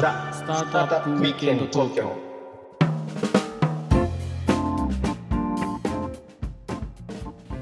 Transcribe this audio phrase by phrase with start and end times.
[0.00, 2.12] ザ・スタートアップウィークエンド東京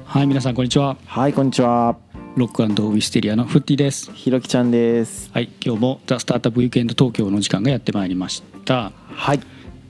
[0.03, 1.95] はい皆さんこんにちははい、こんにちは。
[2.35, 5.29] ロックウィステリアのフッティですひろきちゃんです。
[5.31, 9.39] はい今日もザ・スタートアップウィークエンド東京の時間がやってまいりましたはい。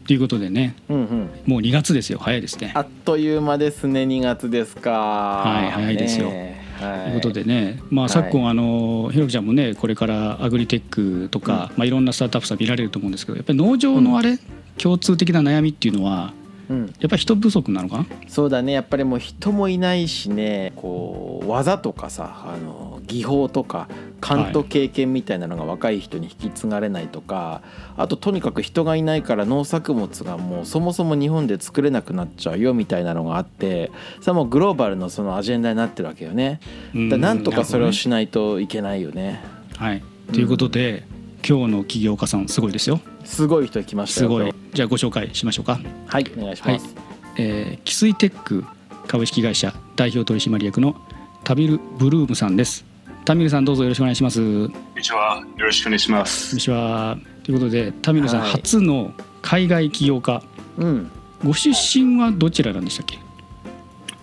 [0.05, 1.30] ということでねうんうん。
[1.46, 4.91] もう2月ですよ早いですねあっという間ですね、2月ですか。
[4.91, 6.72] はい早いですよねはい。
[6.83, 7.11] とい。
[7.11, 14.37] うことでね、まあ、昨今、あのひろきちゃんもねこれからアグリテックとか、まあ、いろんなスタートアップさん見られると思うんですけどやっぱり農場のあれ、
[14.78, 16.33] 共通的な悩みっていうのは
[16.70, 18.06] うん、やっぱり人不足なのかな？
[18.28, 18.72] そうだね。
[18.72, 20.72] やっぱりもう人もいないしね。
[20.76, 23.89] こう技とかさあの技法とか
[24.22, 27.62] 勘と経験みたいなのが若い人に引き継がれないとか、
[27.98, 36.61] あととにかく人がいないから農作物がもうそもそも日本で作れなくなっちゃうよみたいなのがあってさあもうグローバルのそのアジェンダになってるわけよね。
[36.95, 37.09] うん。
[37.09, 39.23] だなんとかそれをしないといけないよね。
[39.23, 39.44] ね
[39.75, 40.03] はい。
[40.31, 41.03] ということで、
[41.48, 44.27] 今日の起業家さんすごいですよすごい人来ましたよ。
[44.27, 46.95] すごいじゃあご紹介しましょうかはいお願いします。
[47.38, 48.63] えー、キスイテック
[49.07, 50.95] 株式会社代表取締役の
[51.43, 52.85] タビル・ブルームさんです
[53.25, 55.43] タミルさんどうぞよろしくお願いしますこんこんにちは。
[55.57, 56.61] よろしくお願いしますに。
[56.61, 60.43] ちはということでタミルさん、はい初の海外起業家
[60.77, 61.11] うん。
[61.43, 63.19] ご出身はどちらなんでしたっけ？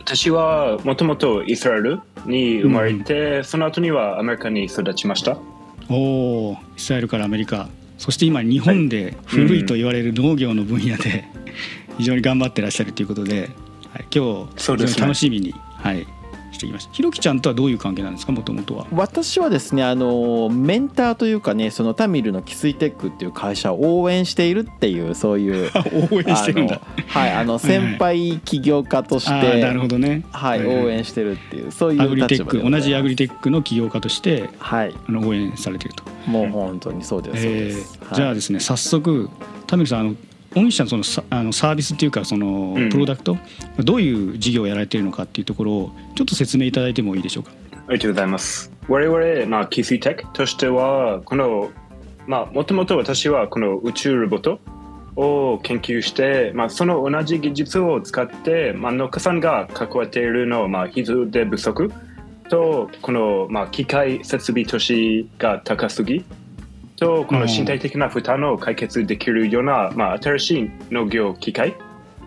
[0.00, 5.36] 私はもともとイスラエルに生まれて、その後にはアメリカに育ちました。
[5.90, 7.68] おおイスラエルからアメリカ
[8.00, 11.26] そして今日本で古いと言われる農業の分野で
[11.98, 13.50] 非常に頑張ってらっしゃるということで、
[13.92, 16.06] はい、今日非常に楽しみに、はい、
[16.50, 16.92] してきました。
[16.94, 18.32] ひろきちゃんとはどういう関係なんですか？
[18.32, 18.86] もともとは。
[18.90, 25.70] 私はですねあのメンターというかねそのタミルのキスイテックっていう会社を応援しているっていうそういう
[26.10, 26.80] 応援してるんだ。
[27.06, 30.24] はいあの先輩起業家として、あーなるほどね。
[30.32, 34.94] はい、うん応援してるっていうそういうアグリテッ立場で同じアグリテックの起業家としてはい。
[35.06, 39.28] あの応援されていると、もう本当にそうですそうえです、ーじゃあですね早速
[39.66, 40.14] タミルさんあの
[40.54, 42.90] 御社のそのさあのサービスっていうかそのうん。
[42.90, 43.36] プロダクト、
[43.78, 47.52] どういう事業をやられているのかっていうところをちょっと説明いただいてもいいでしょうか？
[47.86, 48.72] ありがとうございます。
[48.88, 51.70] 我々、まあ、キスイテックとしては、この、
[52.26, 54.58] まあ、もともと私はこの宇宙ロボット
[55.14, 61.92] を研究して、まあ、その同じ技術を使って、まあ、農家さんが関わっているのは、まあ、人手不足
[62.50, 66.24] と、この、まあ、機械設備投資が高すぎ
[66.96, 71.76] と、この身体的な負担を解決できるような、まあ、新しい農業機械、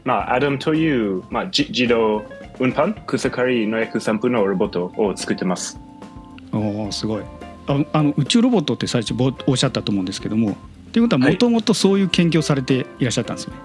[0.03, 2.23] まあ、アダムという、まあ、じ自動
[2.59, 5.79] 運搬、草刈り、農薬散布のロボットを作ってます。
[6.53, 7.23] おおすごい
[7.67, 10.55] ああの宇宙ロボットって最初ぼおっしゃったと思うんですけどもっ
[10.91, 13.59] ていうことはもともとそういう研究をされていらっしゃったんですよね、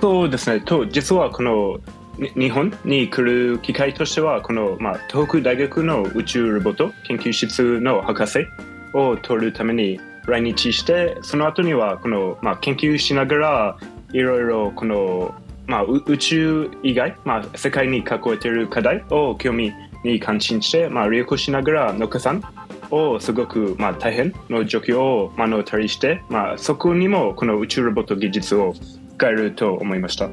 [0.00, 0.60] そうですね。
[0.60, 8.46] と実はこのに日本に来る機会としてはこの、まあ、東北大学の宇宙ロボット研究室の博士
[8.92, 13.76] を取るために来日してその後にはこの、まあ、研究しながら
[14.12, 15.34] いろいろこの、
[15.66, 19.72] まあ、宇宙以外、まあ、世界に抱えている課題を興味
[20.04, 22.42] に関心して、まあ、利用しながら農家さん
[22.90, 28.74] をすごく、まあ、大変の状況を目の当たりして、まあ、そこにもこの宇宙ロボット技術を
[29.16, 30.28] 使えると思いました。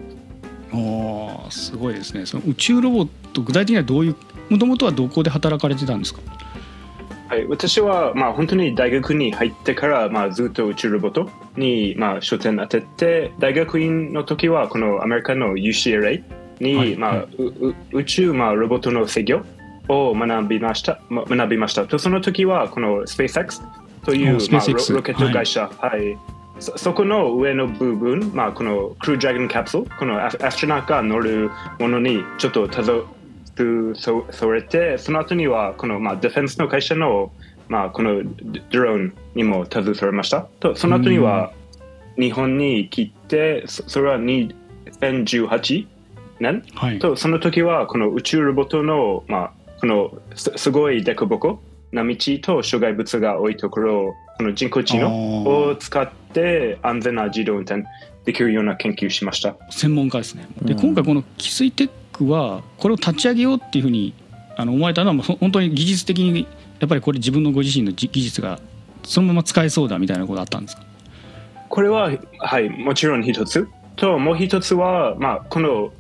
[0.72, 2.26] おおすごいですね。
[2.26, 4.16] その宇宙ロボット具体的にはどういう
[4.50, 6.22] もともとはどこで働かれてたんですか？
[7.30, 16.24] はい、私は、まあ、本当に大学に入ってから、まあ、ずっと宇宙ロボットに、まあ、焦点当てて大学院の時はこのアメリカの UCLA
[16.60, 16.96] に、はい。
[16.98, 17.26] まあ
[17.92, 19.44] 宇宙、まあ、ロボットの制御
[19.94, 21.02] を学びました。
[21.10, 21.86] ま学びました。
[21.86, 23.62] とその時はこの SpaceX
[24.06, 26.18] という、おまあ、ロロケット会社、はい
[26.60, 31.50] そそこの上の部分、まあ、このクルードラゴンキャプスルこのアストロナウトが乗る
[31.80, 33.08] ものにちょっとたど
[33.96, 37.32] そそれてその後にはこの、まあ、ディフェンスの会社の、
[37.68, 38.24] まあ、この
[38.72, 40.48] ドローンにも携われました。
[40.60, 41.52] とその後には
[42.18, 45.88] 日本に来てそそれは2018
[46.40, 46.64] 年？
[46.74, 47.00] はい。
[47.00, 49.52] とその時はこの宇宙ロボットの、まあ、
[49.82, 51.60] このすすごい凸凹
[51.92, 57.84] な道と障害物が多いところをこの人工知能を使って安全な自動運転
[58.26, 59.56] できるような研究をしました。
[59.70, 64.14] 専門家ですねで、うん今回このキスイテックはこれを立ち上げようっていうふうに
[64.56, 66.48] あの思われたのはもうほ本当に技術的に
[66.80, 68.60] やっぱりこれ自分のご自身のじ技術が
[69.04, 70.84] そのまま使えそうだみたいなことあったんですか？
[71.70, 73.68] これは、はい、もちろん一つ。
[73.96, 75.92] と、もう一つは、まあ、この、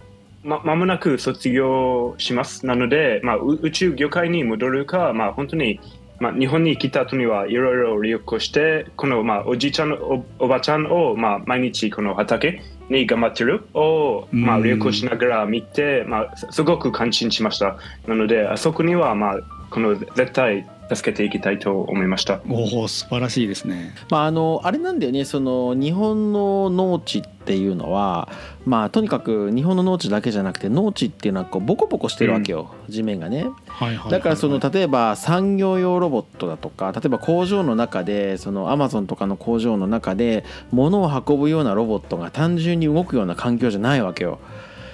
[0.44, 2.66] ま、間もなく卒業します。
[2.66, 5.80] なので、まあ、う宇宙業界に戻るか、まあ、本当に、
[6.20, 17.78] まあ、日本に来た後にはいろいろ旅行して、この、まあ、おじいちゃん、おおばちゃんを、まあ、毎日この畑に頑張ってるを、まあ、旅行しながら見て、まあ、すごく感心しました。
[18.08, 19.40] なので、あそこには、まあ、
[19.70, 22.42] この絶対助けていきたいと思いました。
[22.50, 23.94] おお素晴らしいですね。
[24.10, 25.26] まああのあれなんだよね。
[25.26, 28.30] その日本の農地っていうのは
[28.66, 33.44] まあとにかく日本の農地だけじゃなくて農地っていうのはこうボコボコしてるわけよ、地面がね。
[33.44, 34.12] はいはいはいはい。
[34.12, 44.40] だからその例えば産業用ロボットだとか例えば工場の中でそのアマゾンとかの工場の中で物を運ぶようなロボットが単純に動くような環境じゃないわけよ。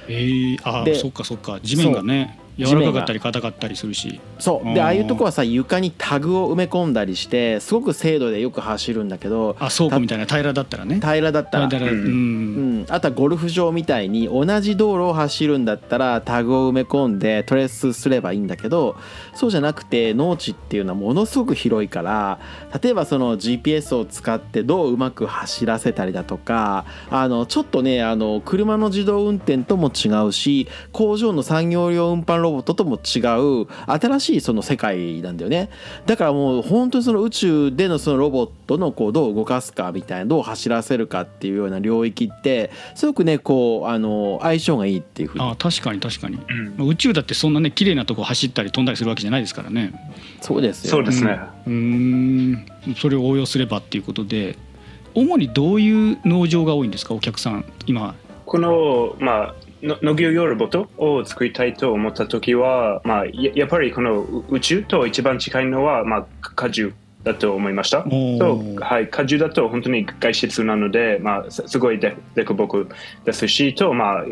[0.08, 1.60] えー、あそっかそっか。
[1.62, 4.20] 地面がね柔らかかったり硬かったりするし。
[4.40, 4.74] そう。
[4.74, 10.96] であーああいうとこはさ床にタグを埋め込んだりしてすごく精度でよく走るんだけどあ倉庫みたいな平らだったらね。
[10.96, 11.68] 平らだったら。
[11.68, 11.76] うん。
[11.76, 18.96] うん、あとはゴルフ場みたいに同じ道路を走るんだったらタグを埋め込んでトレースすればいいんだけど
[19.34, 22.40] そうじゃなくて農地っていうのはものすごく広いから
[22.82, 33.20] 例えばその GPS を使ってどううまく走らせたりだとかあのちょっとねあの車の自動運転とも違うし工場の産業用運搬ロボットとも違
[33.64, 35.70] う新しいその世界なんだよね。
[36.06, 45.44] だからもう本当にその宇宙でのそのロボットのこうどう動かすかみたいなどう走らせるかっていうような領域ってすごくねこうあの相性がいいっていうふうに。
[45.44, 46.38] あ確かに確かに。
[46.38, 46.76] うん。
[46.78, 49.94] まあ宇宙だってそんなね綺麗なとこ走ったり飛んだりするわけじゃないですからね。
[50.42, 51.40] そうですよそうですね。
[51.68, 52.66] うーん。
[52.98, 54.58] それを応用すればっていうことで
[55.16, 57.14] 主にどういう農場が多いんですか？
[57.14, 58.16] お客さん今。
[58.46, 59.54] この、まあ、の
[59.86, 66.94] 農業用ロボットを作りたいと思った時は、まあ、ややっぱりこのう宇宙と一番近いのは、まあ、果樹
[67.24, 68.00] だと思いました。
[68.00, 72.86] おーとはい、果樹だと本当に外出なので、まあ、すすごいででこぼこ
[73.24, 74.26] ですしと、まあ、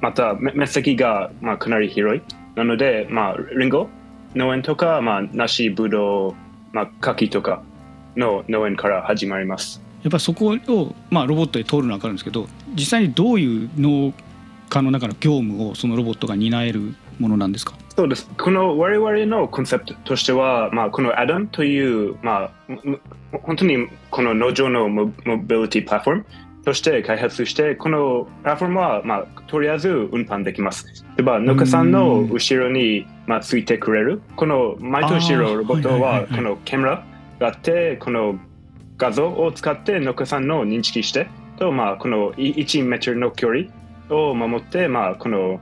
[0.00, 2.22] まため面積が、まあ、かなり広い
[2.54, 3.88] なので、まあ、リンゴ？
[4.34, 6.34] 農園とか、まあ、梨ぶどう、
[6.72, 7.62] まあ、柿とか
[8.16, 9.80] の農園から始まります。
[10.02, 14.12] やっぱりそこを、まあ、ロボットで通るのは分かるんですけど実際にどういう農
[14.68, 17.74] 家の中の業務をそのロボットが担えるものなんですか？
[17.96, 18.30] そうです。
[18.38, 22.50] この我々のコンセプトとしては、まあ、このアダンという、まあ、
[23.42, 31.04] 本当にこの農場のモモビリティプラットフォームとして開発して、このプラットフォームは、まあ、とりあえず運搬できます。
[31.16, 34.22] 例えば、農家さんの後ろに、まあ、ついてくれる。
[34.36, 37.04] この毎年のロボットは、このカメラ
[37.40, 38.38] があって、この
[38.96, 41.26] 画像を使って農家さんの認識して、
[41.58, 43.70] と、まあ、このい1メートルの距離
[44.10, 45.60] を守って、まあ、この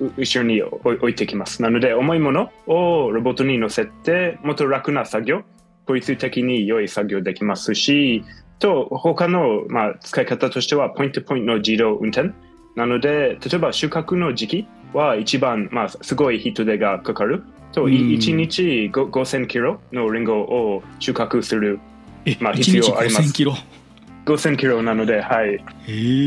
[0.00, 1.62] う後ろに置いてきます。
[1.62, 5.42] なので、重いものをロボットに乗せて、もっと楽な作業、
[5.86, 8.24] 効率的に良い作業できますし、
[8.58, 12.30] と、他の、まあ、使い方としては、ポイントポイントの自動運転。
[12.74, 17.42] なので、例えば収穫の時期は一番、まあ、すごい人手がかかる。
[17.72, 21.78] と、うん1日ご5000キロのリンゴを収穫する。
[22.24, 23.54] え、まあ1日必要あります5000キロ
[24.26, 25.64] 5000キロなので、はい。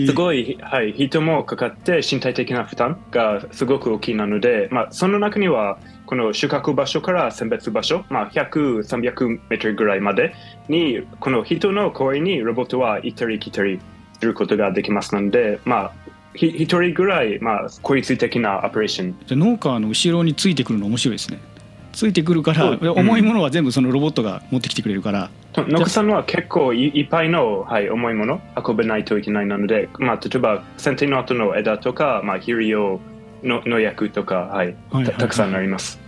[0.08, 10.34] すごい、はい、人もかかって身体的な負担がすごく大きいなので、まあ、その中にはこの収穫場所から選別場所、まあ、100、300メートルぐらいまで
[10.70, 13.82] にこの人の声にロボットは行ったり来たり
[14.18, 15.94] することができますので、まあ、
[16.34, 19.40] ひ一人ぐらい、まあ、効率的なオペレーション。
[19.40, 21.40] 農家の後ろについてくるの面白いですね
[21.92, 25.30] ついてくるから、重いものは全部そのロボットが持ってきてくれるから。
[25.54, 33.00] と農家さんは結構いいっぱいの、はい、重いもの運べないといけないなので、まあ、例えば剪定の後の枝とか、まあ、肥料
[33.44, 36.00] の農薬とか、はいたたくさんあります。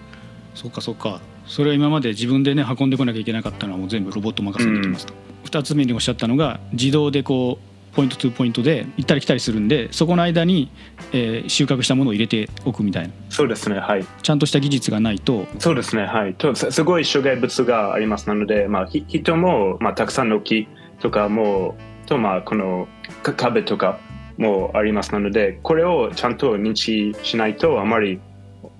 [0.54, 1.20] そうかそうか。
[1.48, 5.14] それは今まで自分でね運んでこなきゃいけなかったのはもう全部ロボット任せにできますと、
[5.46, 10.72] 2つ目におっしゃったのが自動でこうポイントトゥポイントで行ったり来たりするんでそこの間に、
[11.12, 14.06] えー収穫したものを入れておくみたいなそうですね、はい。
[14.22, 16.34] ちゃんとした技術がないとそうですね、はい。
[16.34, 20.68] とすすごい障害物がありますなので、まあ、ひ人も、まあ、たくさんの木
[21.00, 22.88] とかも、と、まあ、この
[23.24, 24.00] か壁とか
[24.38, 28.20] もありますなので、これをちゃんと認知しないと、あまり、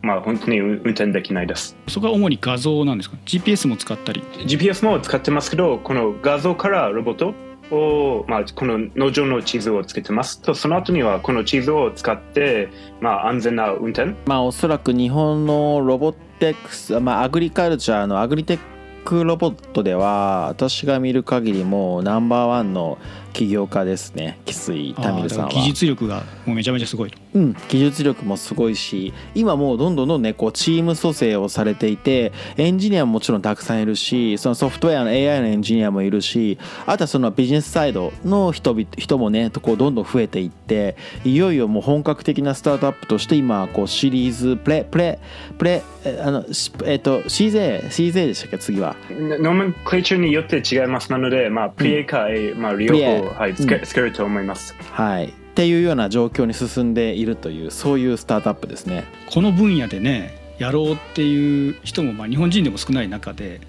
[0.01, 1.75] まあ、本当に運運転できないです。
[1.88, 7.34] そこは主に画像なんですか？GPS も使ったり GPS も使ってますけど、この画像からロボット
[7.71, 10.41] を、まあ、この農場の地図をつけてます。
[10.41, 14.13] と、その後にはこの地図を使って、まあ、安全な運転。
[14.25, 18.59] まあおそらく日本のロボテックス、まあ、アグリカルチャーのアグリテッ
[19.05, 22.97] クロボットでは私が見る限りもうナンバーワンの
[23.33, 45.19] 起業家ですね翡翠タミルさんは技術力がもうめちゃめちゃすごいとうん、技術力もすごいし今もうどんどんどんねこうチーム組成をされていてエンジニアももちろんたくさんいるしそのソフトウェアの AI のエンジニアもいるしあとはそのビジネスサイドの人々人もねこうどんどん増えていっていよいよもう本格的なスタートアップとして今こうシリーズプレプレ
[45.57, 52.95] プレえあのしえっと CZ CZ でしたっけ次はノーマンクレーチャーによって違いますなので、まあ、プリエか A、まあ、両プ
[53.27, 54.75] はい、つけうんつけると思います。
[54.91, 63.59] はいっていうような状況に進んでいるというそういうスタートアップですねこの分野でねやろうっていう人もまあ日本人でも少ない中で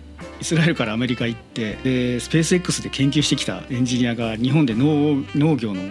[0.40, 5.82] イスラエルからアメリカ行ってでスペース X で研究してきたエンジニアが日本で農農業の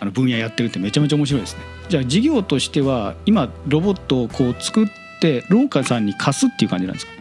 [0.00, 1.62] あの分野やってるってめちゃめちゃ面白いですね。
[1.88, 4.86] じゃあ事業としては今ロボットをこう作っ
[5.20, 7.12] て農家さんに貸すっていう感じなんですか？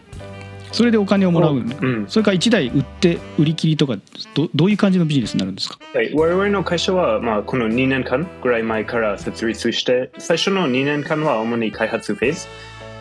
[0.72, 2.06] それでお金をもらう、うん。
[2.08, 3.98] それから1台売って売り切りとか
[4.34, 5.80] どどういう感じのビジネスになるんですか？
[5.94, 12.48] はい、我々の会社は、まあ、この2年間ぐらい前から設立して、最初の2年間は主に開発フェーズ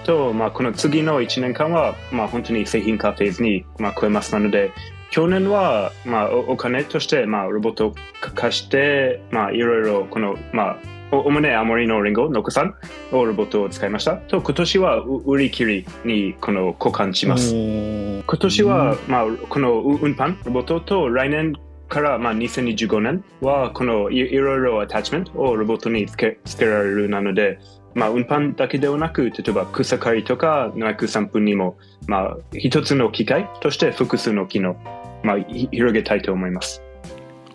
[0.05, 4.71] と、まあ、この次の1年間は、まあ、本当に製品化フェーズに、まあ、超えますなので、
[5.11, 7.95] 去年は、まあ、おお金として、まあ、ロボットを
[8.35, 10.79] 貸して、まあ、いろいろ、この、まあ、
[11.13, 12.75] お主に青森のリンゴ、農家さん
[13.13, 14.17] をロボットを使いました。
[14.17, 17.55] と、今年はう売り切りにこの交換します。
[17.55, 21.55] 今年は、まあ、このう運搬ロボットと来年
[21.89, 27.59] から、まあ、2025年はこのいいろいろアタッチメントをロボットにつけつけられるなので、
[27.95, 34.77] まあ、運搬だけではなく例えば草刈りとか農薬散布にも、まあ、一つの機械として複数の機能、
[35.23, 36.83] まあ、ひ広げたいと思います。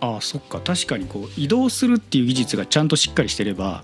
[0.01, 0.59] ああそっか。
[0.59, 3.83] 確かにこう移動するっていう技術がちゃんとしっかりしてれば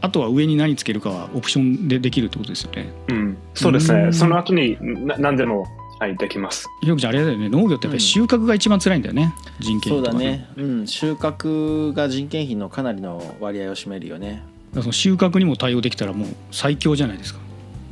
[0.00, 2.92] あとは上に何つけるかはオプションでできるってことですよね。
[3.08, 4.06] うん、そうですうん。
[4.06, 4.12] ね。
[4.12, 5.66] その後にな何でも、
[5.98, 6.68] はい、できます。
[6.82, 7.48] ひろきちゃんあれだよね。
[7.48, 14.30] 農業ってやっぱり収穫が一番辛いんだよね、人件そう費とかだね、うん、収穫が人件費のかなりの割合を占めるよね。
[14.30, 14.42] だか
[14.76, 17.40] らその収穫にも対応できたらもう最強じゃないですか。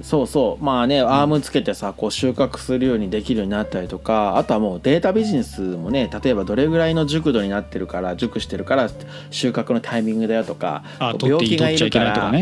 [0.04, 0.64] そうそう。
[0.64, 8.90] まあねアームつけてさこう収穫するようにできるようになったりとかあとはもうデータビジネスもね例えばどれぐらいの熟度になってるから熟してるから
[9.30, 12.32] 収穫のタイミングだよとか病気がいるから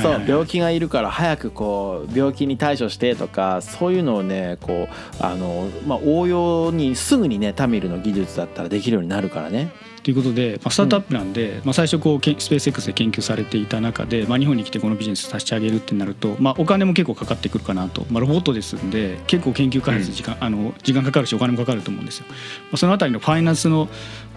[0.00, 9.70] そうはい病気がいるから早くこう病気に対処してとかそういうのをねこうあの、まあ、応用にすぐにねタミルの技術だったらできるようになるからね。
[10.02, 22.26] ということで、まあ、スタートアップなんで、まあ、最初こうスペース X で研究されていた中で、まあ、日本に来てこのビジネス立ち上げるってなると、まあ、お金も結構かかってくるかなと、まあ、ロボットですんで結構研究開発時間,、あの時間かかるしお金もかかると思うんですよ。
[22.28, 22.36] ま
[22.72, 23.88] あ、そのあたりのファイナンスの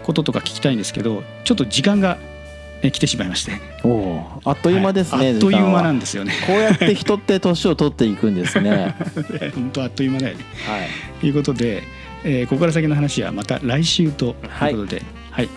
[0.02, 2.18] こととか聞きたいんですけどちょっと時間が、
[2.82, 3.52] ね、来てしまいまして。
[3.82, 5.34] おおあっという間ですね、はい。
[5.34, 6.34] あっという間なんですよね。
[6.46, 8.94] こうやって人って年を取っていくんですね。
[9.54, 10.44] 本当あっという間だよね。
[10.66, 10.88] はい。
[11.20, 11.82] ということで、
[12.24, 15.02] えーここから先の話はまた来週ということで、
[15.34, 15.48] はい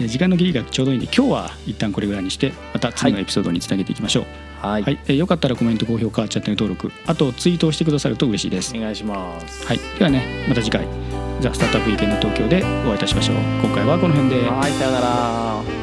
[0.00, 4.24] えー時間の切りがちょうどいいんで今日は一旦これぐらいにしてまた次のエピソードにつなげていきましょう。
[4.66, 8.74] はい、はい、えーよかったらコメント高評価チャンネル登録あとツイートをしてくださると嬉しいです。
[8.76, 9.66] お願いします。
[9.66, 10.86] はい、ではねまた次回
[11.40, 13.36] 「ザ・スタートアップウィーケンド東京」でお会いいたしましょう。
[13.62, 15.77] 今回はこの辺ではい、さよなら。